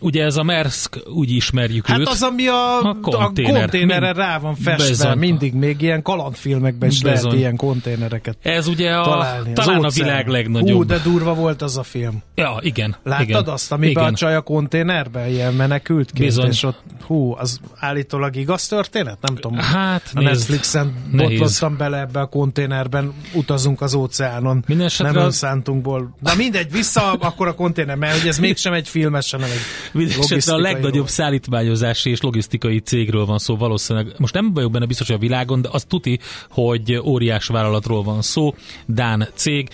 [0.00, 2.08] ugye ez a Mersk, úgy ismerjük Hát őt.
[2.08, 3.60] az, ami a, A a konténer.
[3.60, 5.18] konténerre Mind- rá van festve, Bizony.
[5.18, 7.38] mindig még ilyen kalandfilmekben is lehet Bizony.
[7.38, 9.52] ilyen konténereket Ez ugye a, találni.
[9.54, 10.76] Az talán a világ legnagyobb.
[10.76, 12.22] Hú, de durva volt az a film.
[12.34, 12.96] Ja, igen.
[13.02, 14.12] Láttad igen, azt, amiben igen.
[14.12, 16.46] a csaj a konténerben ilyen menekült Bizony.
[16.48, 19.18] és ott, hú, az állítólag igaz történet?
[19.20, 19.58] Nem tudom.
[19.58, 21.38] Hát, a nézd, Netflixen nehéz.
[21.38, 24.64] botlottam bele ebbe a konténerben, utazunk az óceánon.
[24.66, 26.14] Minden nem az- önszántunkból.
[26.20, 29.60] Na mindegy, vissza akkor a konténer, mert hogy ez mégsem egy filmes, hanem egy
[29.92, 34.14] Mindenesetre a legnagyobb szállítmányozási és logisztikai cégről van szó valószínűleg.
[34.18, 36.18] Most nem vagyok benne biztos, hogy a világon, de az tuti,
[36.50, 38.54] hogy óriás vállalatról van szó,
[38.86, 39.68] Dán cég.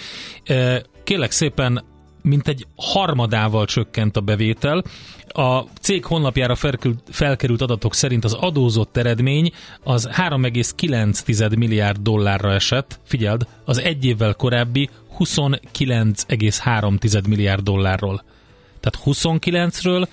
[1.05, 1.85] Kérlek szépen,
[2.23, 4.85] mint egy harmadával csökkent a bevétel.
[5.29, 6.57] A cég honlapjára
[7.11, 14.35] felkerült adatok szerint az adózott eredmény az 3,9 milliárd dollárra esett, figyeld, az egy évvel
[14.35, 18.23] korábbi 29,3 milliárd dollárról.
[18.83, 20.07] Tehát 29-ről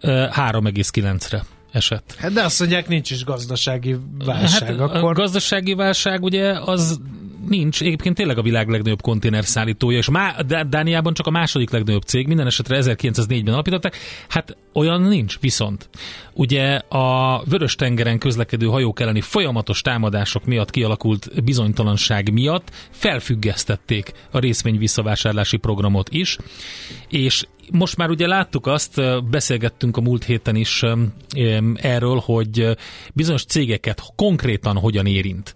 [0.00, 2.14] ö, 3,9-re esett.
[2.18, 4.68] Hát de azt mondják, nincs is gazdasági válság.
[4.68, 7.00] hát akkor a gazdasági válság ugye az
[7.48, 12.02] nincs, egyébként tényleg a világ legnagyobb konténerszállítója, és má, Dá- Dániában csak a második legnagyobb
[12.02, 13.96] cég, minden esetre 1904-ben alapították,
[14.28, 15.88] hát olyan nincs, viszont.
[16.32, 24.78] Ugye a Vörös-tengeren közlekedő hajók elleni folyamatos támadások miatt kialakult bizonytalanság miatt felfüggesztették a részvény
[24.78, 26.36] visszavásárlási programot is,
[27.08, 30.82] és most már ugye láttuk azt, beszélgettünk a múlt héten is
[31.74, 32.76] erről, hogy
[33.14, 35.54] bizonyos cégeket konkrétan hogyan érint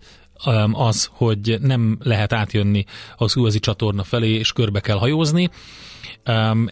[0.73, 2.85] az, hogy nem lehet átjönni
[3.17, 5.51] a Suezi csatorna felé, és körbe kell hajózni.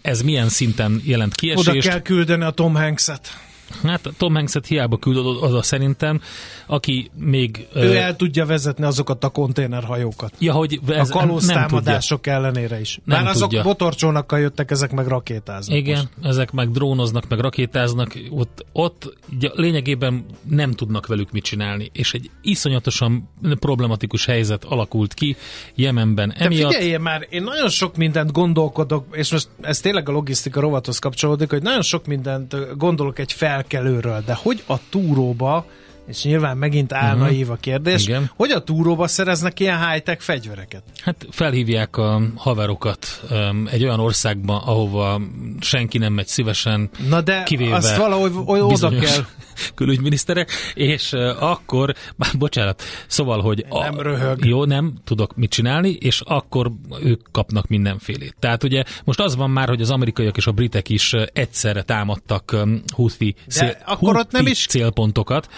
[0.02, 1.88] Ez milyen szinten jelent oda kiesést?
[1.88, 3.49] kell küldeni a Tom Hanks-et.
[3.82, 6.20] Hát Tom Hanks-et hiába küldöd oda szerintem,
[6.66, 7.66] aki még...
[7.74, 10.32] Ő uh, el tudja vezetni azokat a konténerhajókat.
[10.38, 13.00] Ja, hogy ez a kalusztámadások ellenére is.
[13.04, 13.62] Nem Már azok tudja.
[13.62, 15.76] botorcsónakkal jöttek, ezek meg rakétáznak.
[15.76, 16.28] Igen, most.
[16.28, 18.18] ezek meg drónoznak, meg rakétáznak.
[18.30, 19.16] Ott, ott
[19.54, 21.90] lényegében nem tudnak velük mit csinálni.
[21.92, 23.28] És egy iszonyatosan
[23.58, 25.36] problematikus helyzet alakult ki
[25.74, 26.32] Jemenben.
[26.36, 26.70] Emiatt...
[26.70, 30.98] De figyelj már, én nagyon sok mindent gondolkodok, és most ez tényleg a logisztika rovathoz
[30.98, 35.66] kapcsolódik, hogy nagyon sok mindent gondolok egy felkelőről, de hogy a túróba
[36.10, 37.54] és nyilván megint álnaív uh-huh.
[37.54, 38.30] a kérdés, Igen.
[38.36, 40.82] hogy a túróba szereznek ilyen high-tech fegyvereket?
[41.02, 45.20] Hát felhívják a haverokat um, egy olyan országba, ahova
[45.60, 49.24] senki nem megy szívesen, Na de kivéve azt valahogy oda kell
[49.74, 54.44] külügyminiszterek, és uh, akkor, bár, bocsánat, szóval, hogy nem a, röhög.
[54.44, 56.70] jó, nem tudok mit csinálni, és akkor
[57.02, 58.34] ők kapnak mindenfélét.
[58.38, 62.50] Tehát ugye most az van már, hogy az amerikaiak és a britek is egyszerre támadtak
[62.52, 65.48] um, Houthi, szél, akkor ott nem is célpontokat.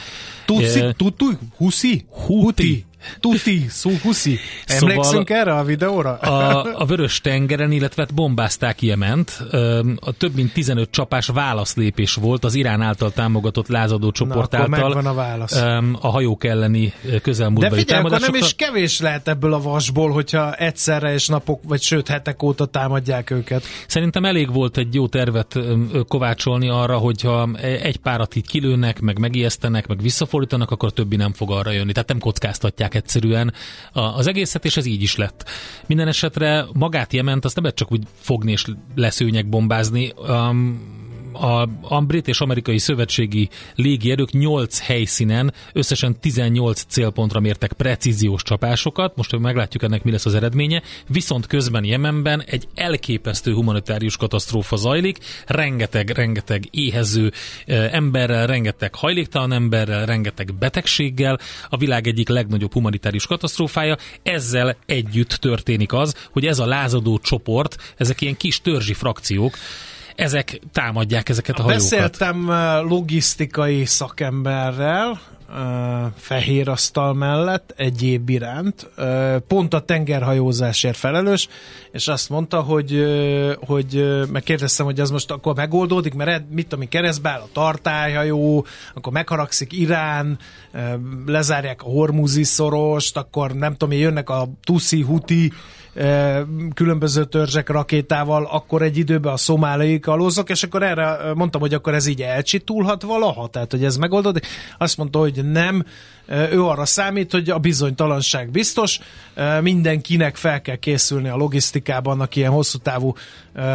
[0.46, 0.94] Tutsi, yeah.
[0.96, 2.42] Tutu, Husi, Huti.
[2.42, 2.86] Huti.
[3.20, 3.66] Tuti,
[4.02, 4.38] Huszi.
[4.66, 6.16] Emlékszünk szóval erre a videóra?
[6.16, 9.42] A, a Vörös tengeren, illetve bombázták Jement.
[10.00, 15.06] A több mint 15 csapás válaszlépés volt az Irán által támogatott lázadó csoport Na, által.
[15.06, 15.62] a válasz.
[16.00, 20.54] A hajók elleni közelmúltbeli De figyelj, akkor nem is kevés lehet ebből a vasból, hogyha
[20.54, 23.64] egyszerre és napok, vagy sőt hetek óta támadják őket.
[23.86, 25.58] Szerintem elég volt egy jó tervet
[26.08, 31.50] kovácsolni arra, hogyha egy párat itt kilőnek, meg megijesztenek, meg visszafordítanak, akkor többi nem fog
[31.50, 31.92] arra jönni.
[31.92, 33.52] Tehát nem kockáztatják megcsinálták egyszerűen
[33.92, 35.48] az egészet, és ez így is lett.
[35.86, 40.12] Minden esetre magát Jement azt nem lehet csak úgy fogni és leszőnyek bombázni.
[40.16, 41.00] Um,
[41.32, 49.16] a, a brit és amerikai szövetségi légierők 8 helyszínen összesen 18 célpontra mértek precíziós csapásokat,
[49.16, 55.18] most meglátjuk ennek mi lesz az eredménye, viszont közben Jemenben egy elképesztő humanitárius katasztrófa zajlik,
[55.46, 57.32] rengeteg, rengeteg éhező
[57.66, 65.92] emberrel, rengeteg hajléktalan emberrel, rengeteg betegséggel, a világ egyik legnagyobb humanitárius katasztrófája, ezzel együtt történik
[65.92, 69.56] az, hogy ez a lázadó csoport, ezek ilyen kis törzsi frakciók,
[70.16, 71.90] ezek támadják ezeket a hajókat.
[71.90, 72.50] Beszéltem
[72.88, 75.20] logisztikai szakemberrel,
[76.16, 78.90] fehér asztal mellett egyéb iránt,
[79.46, 81.48] pont a tengerhajózásért felelős,
[81.92, 83.04] és azt mondta, hogy,
[83.60, 89.12] hogy megkérdeztem, hogy az most akkor megoldódik, mert mit tudom, keresztbe áll a tartályhajó, akkor
[89.12, 90.38] megharagszik Irán,
[91.26, 95.52] lezárják a Hormuzi szorost, akkor nem tudom, jönnek a Tuszi, Huti
[96.74, 101.94] különböző törzsek rakétával, akkor egy időben a szomáliai kalózok, és akkor erre mondtam, hogy akkor
[101.94, 104.46] ez így elcsitulhat valaha, tehát hogy ez megoldódik.
[104.78, 105.84] Azt mondta, hogy nem,
[106.28, 109.00] ő arra számít, hogy a bizonytalanság biztos,
[109.60, 113.14] mindenkinek fel kell készülni a logisztikában, aki ilyen hosszú távú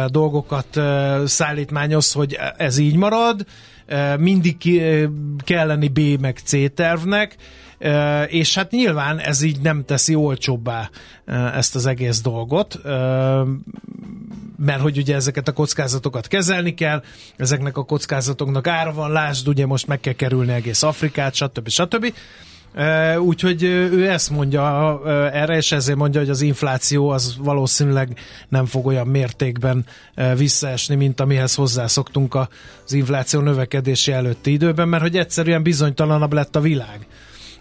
[0.06, 0.80] dolgokat
[1.24, 3.44] szállítmányoz, hogy ez így marad,
[4.18, 4.56] mindig
[5.44, 7.36] kell lenni B meg C tervnek,
[8.26, 10.90] és hát nyilván ez így nem teszi olcsóbbá
[11.54, 12.80] ezt az egész dolgot,
[14.58, 17.02] mert hogy ugye ezeket a kockázatokat kezelni kell,
[17.36, 21.68] ezeknek a kockázatoknak ára van, lásd, ugye most meg kell kerülni egész Afrikát, stb.
[21.68, 22.12] stb.
[23.18, 25.00] Úgyhogy ő ezt mondja
[25.32, 29.86] erre, és ezért mondja, hogy az infláció az valószínűleg nem fog olyan mértékben
[30.36, 36.60] visszaesni, mint amihez hozzászoktunk az infláció növekedési előtti időben, mert hogy egyszerűen bizonytalanabb lett a
[36.60, 37.06] világ.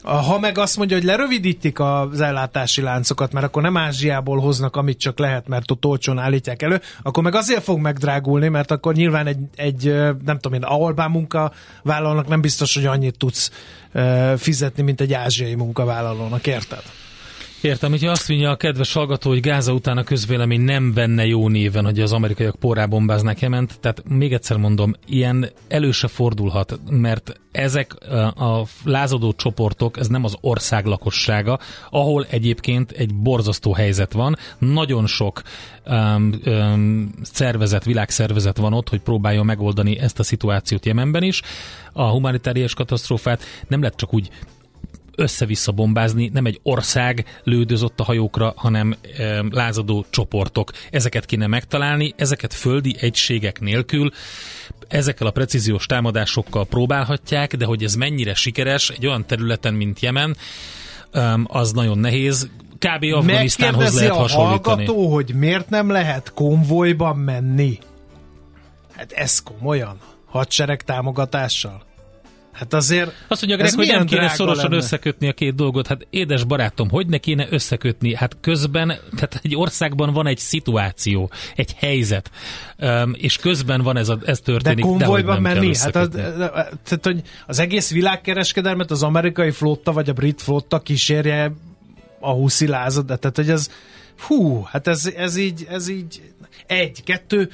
[0.03, 4.99] Ha meg azt mondja, hogy lerövidítik az ellátási láncokat, mert akkor nem Ázsiából hoznak, amit
[4.99, 9.27] csak lehet, mert ott olcsón állítják elő, akkor meg azért fog megdrágulni, mert akkor nyilván
[9.27, 9.83] egy, egy
[10.25, 13.51] nem tudom én, albán munkavállalónak nem biztos, hogy annyit tudsz
[14.37, 16.83] fizetni, mint egy ázsiai munkavállalónak, érted?
[17.67, 21.47] Értem, hogyha azt mondja a kedves hallgató, hogy Gáza után a közvélemény nem venne jó
[21.47, 27.39] néven, hogy az amerikaiak porrá bombáznak Jement, tehát még egyszer mondom, ilyen előse fordulhat, mert
[27.51, 27.93] ezek
[28.35, 35.07] a lázadó csoportok, ez nem az ország lakossága, ahol egyébként egy borzasztó helyzet van, nagyon
[35.07, 35.41] sok
[35.85, 41.41] um, um, szervezet, világszervezet van ott, hogy próbálja megoldani ezt a szituációt Jemenben is.
[41.93, 44.29] A humanitárius katasztrófát nem lehet csak úgy
[45.17, 50.71] össze-vissza bombázni, nem egy ország lődözött a hajókra, hanem e, lázadó csoportok.
[50.91, 54.11] Ezeket kéne megtalálni, ezeket földi egységek nélkül
[54.87, 60.37] ezekkel a precíziós támadásokkal próbálhatják, de hogy ez mennyire sikeres egy olyan területen, mint Jemen,
[61.43, 62.49] az nagyon nehéz.
[62.79, 63.03] Kb.
[63.13, 64.83] Afganisztánhoz lehet hasonlítani.
[64.83, 67.79] a hallgató, hogy miért nem lehet konvojban menni?
[68.95, 69.99] Hát ez komolyan?
[70.25, 71.85] Hadsereg támogatással?
[72.57, 73.11] Hát azért...
[73.27, 74.75] Azt mondja Greg, hogy nem kéne szorosan lenne.
[74.75, 75.87] összekötni a két dolgot.
[75.87, 78.15] Hát édes barátom, hogy ne kéne összekötni?
[78.15, 82.31] Hát közben, tehát egy országban van egy szituáció, egy helyzet,
[83.13, 84.85] és közben van ez, a, ez történik.
[84.85, 85.75] De konvojban menni?
[85.77, 91.53] Hát az, tehát, hogy az egész világkereskedelmet az amerikai flotta vagy a brit flotta kísérje
[92.19, 93.69] a húszi lázad, tehát hogy ez
[94.19, 96.21] hú, hát ez, ez így, ez így
[96.67, 97.49] egy, kettő,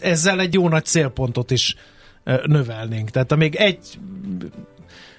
[0.00, 1.76] ezzel egy jó nagy célpontot is
[2.46, 3.10] növelnénk.
[3.10, 3.78] Tehát amíg egy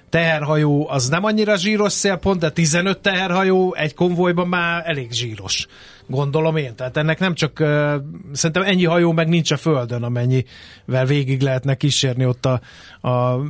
[0.08, 5.66] teherhajó az nem annyira zsíros szélpont, de 15 teherhajó egy konvojban már elég zsíros.
[6.06, 6.74] Gondolom én.
[6.74, 7.58] Tehát ennek nem csak,
[8.32, 12.60] szerintem ennyi hajó meg nincs a földön, amennyivel végig lehetne kísérni ott a,
[13.08, 13.40] a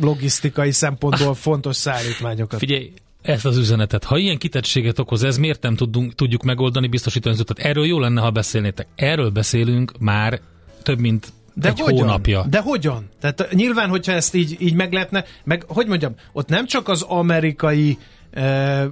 [0.00, 2.58] logisztikai szempontból fontos szállítmányokat.
[2.58, 2.92] Figyelj,
[3.22, 4.04] ezt az üzenetet.
[4.04, 7.44] Ha ilyen kitettséget okoz ez, miért nem tudunk, tudjuk megoldani biztosítani az?
[7.54, 8.86] Erről jó lenne, ha beszélnétek.
[8.94, 10.40] Erről beszélünk már
[10.82, 11.98] több mint de egy hogyan?
[11.98, 12.46] hónapja.
[12.50, 13.08] De hogyan?
[13.20, 17.02] Tehát nyilván, hogyha ezt így, így meg lehetne, meg hogy mondjam, ott nem csak az
[17.02, 17.98] amerikai
[18.30, 18.84] eh,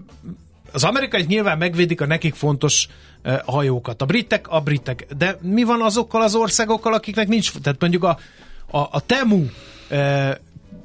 [0.72, 2.88] az amerikai nyilván megvédik a nekik fontos
[3.22, 4.02] eh, hajókat.
[4.02, 5.06] A britek, a britek.
[5.18, 8.18] De mi van azokkal az országokkal, akiknek nincs, tehát mondjuk a,
[8.70, 9.44] a, a Temu
[9.88, 10.34] eh,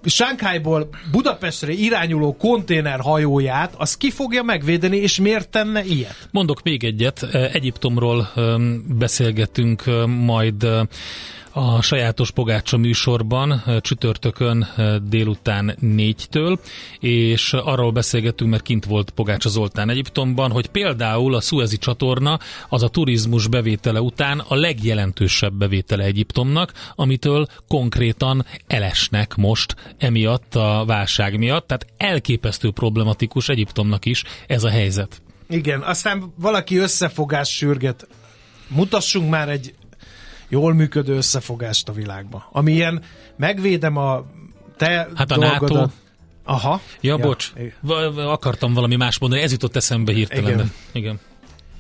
[0.06, 6.28] Sánkhájból Budapestre irányuló konténer hajóját, az ki fogja megvédeni, és miért tenne ilyet?
[6.32, 7.24] Mondok még egyet.
[7.34, 8.30] Egyiptomról
[8.98, 10.68] beszélgetünk majd
[11.54, 14.68] a sajátos Pogácsa műsorban csütörtökön
[15.10, 16.60] délután négytől,
[17.00, 22.40] és arról beszélgettünk, mert kint volt Pogácsa Zoltán Egyiptomban, hogy például a Suezi csatorna
[22.70, 30.84] az a turizmus bevétele után a legjelentősebb bevétele Egyiptomnak, amitől konkrétan elesnek most emiatt a
[30.88, 35.22] válság miatt, tehát elképesztő problematikus Egyiptomnak is ez a helyzet.
[35.50, 38.08] Igen, aztán valaki összefogás sürget.
[38.68, 39.74] Mutassunk már egy
[40.54, 42.44] jól működő összefogást a világban.
[42.52, 43.04] Ami ilyen,
[43.38, 44.26] megvédem a
[44.78, 45.78] te Hát a dolgodat.
[45.78, 45.92] NATO.
[46.44, 46.82] Aha.
[47.02, 47.26] Ja, ja.
[47.26, 47.54] bocs.
[48.16, 50.46] Akartam valami más mondani, ez jutott eszembe hirtelen.
[50.46, 50.58] Igen.
[50.58, 51.20] De, igen.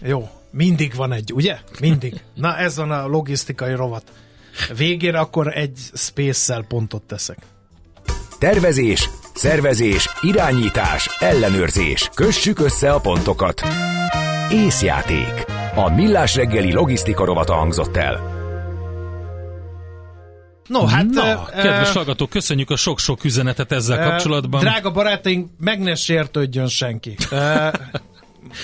[0.01, 1.57] Jó, mindig van egy, ugye?
[1.79, 2.21] Mindig.
[2.33, 4.12] Na ez van a logisztikai rovat.
[4.77, 7.38] Végére akkor egy space pontot teszek.
[8.39, 12.09] Tervezés, szervezés, irányítás, ellenőrzés.
[12.13, 13.62] Kössük össze a pontokat.
[14.51, 15.45] Észjáték.
[15.75, 18.32] A millás reggeli logisztika rovata hangzott el.
[20.73, 21.05] No, hát...
[21.05, 24.59] Na, uh, kedves hallgatók, köszönjük a sok-sok üzenetet ezzel uh, kapcsolatban.
[24.59, 27.15] Drága barátaink, meg ne sértődjön senki.
[27.31, 27.39] Uh,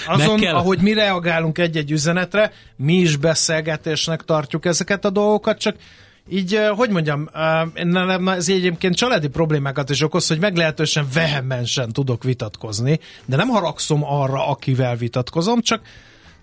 [0.15, 5.75] azon, ahogy mi reagálunk egy-egy üzenetre, mi is beszélgetésnek tartjuk ezeket a dolgokat, csak
[6.29, 7.29] így, hogy mondjam,
[8.25, 14.47] ez egyébként családi problémákat is okoz, hogy meglehetősen vehemensen tudok vitatkozni, de nem haragszom arra,
[14.47, 15.81] akivel vitatkozom, csak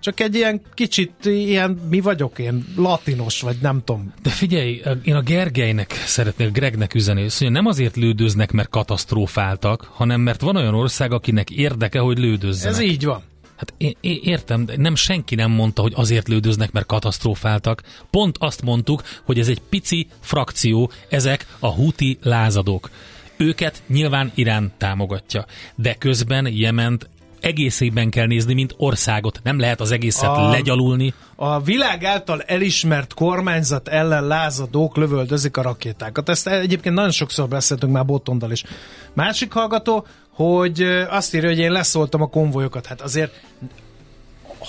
[0.00, 4.12] csak egy ilyen kicsit ilyen, mi vagyok én, latinos, vagy nem tudom.
[4.22, 10.20] De figyelj, én a Gergelynek szeretnék, Gregnek üzeni, hogy nem azért lődöznek, mert katasztrófáltak, hanem
[10.20, 12.74] mert van olyan ország, akinek érdeke, hogy lődözzenek.
[12.74, 13.22] Ez így van.
[13.56, 17.82] Hát én, én értem, de nem senki nem mondta, hogy azért lődöznek, mert katasztrófáltak.
[18.10, 22.90] Pont azt mondtuk, hogy ez egy pici frakció, ezek a huti lázadók.
[23.36, 27.08] Őket nyilván Irán támogatja, de közben Jement
[27.46, 29.40] egészében kell nézni, mint országot.
[29.42, 31.14] Nem lehet az egészet a, legyalulni.
[31.36, 36.28] A világ által elismert kormányzat ellen lázadók lövöldözik a rakétákat.
[36.28, 38.64] Ezt egyébként nagyon sokszor beszéltünk már Botondal is.
[39.12, 42.86] Másik hallgató, hogy azt írja, hogy én leszóltam a konvojokat.
[42.86, 43.40] Hát azért,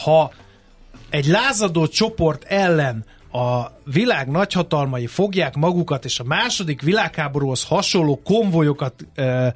[0.03, 0.31] ha
[1.09, 9.07] egy lázadó csoport ellen a világ nagyhatalmai fogják magukat, és a második világháborúhoz hasonló konvojokat
[9.15, 9.53] e,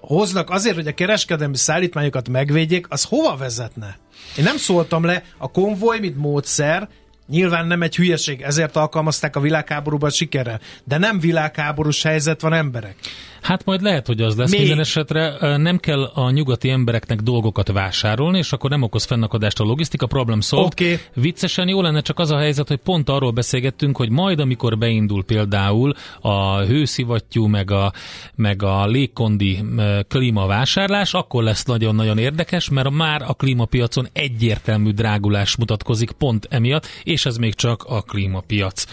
[0.00, 3.98] hoznak azért, hogy a kereskedelmi szállítmányokat megvédjék, az hova vezetne?
[4.36, 6.88] Én nem szóltam le, a konvoj, mint módszer,
[7.30, 10.60] Nyilván nem egy hülyeség, ezért alkalmazták a világháborúban sikerrel.
[10.84, 12.94] De nem világháborús helyzet van emberek.
[13.40, 14.50] Hát majd lehet, hogy az lesz.
[14.50, 14.60] Még?
[14.60, 19.64] Minden esetre nem kell a nyugati embereknek dolgokat vásárolni, és akkor nem okoz fennakadást a
[19.64, 20.72] logisztika, problem solved.
[20.72, 20.98] Okay.
[21.14, 25.24] Viccesen jó lenne csak az a helyzet, hogy pont arról beszélgettünk, hogy majd amikor beindul
[25.24, 27.92] például a hőszivattyú, meg a,
[28.34, 29.64] meg a légkondi
[30.08, 37.26] klímavásárlás, akkor lesz nagyon-nagyon érdekes, mert már a klímapiacon egyértelmű drágulás mutatkozik pont emiatt, és
[37.26, 38.84] ez még csak a klímapiac.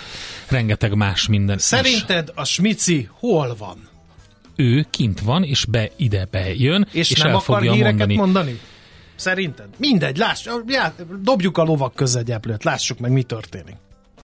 [0.50, 2.34] Rengeteg más minden Szerinted is.
[2.36, 3.96] a smici hol van?
[4.58, 8.16] Ő kint van, és be ide bejön, és, és nem el fogja akar mondani.
[8.16, 8.60] mondani.
[9.16, 9.68] Szerinted?
[9.78, 13.76] Mindegy, láss, já, dobjuk a lovak közegyeplőt, lássuk meg, mi történik.